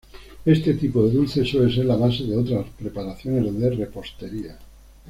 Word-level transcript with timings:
Este 0.45 0.73
tipo 0.73 1.03
de 1.05 1.11
dulce 1.13 1.45
suele 1.45 1.71
ser 1.71 1.85
la 1.85 1.95
base 1.95 2.23
de 2.23 2.35
otras 2.35 2.65
preparaciones 2.75 3.59
de 3.59 3.69
repostería. 3.69 4.57